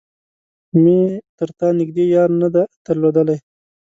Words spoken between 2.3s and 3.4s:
نه دی درلودلی.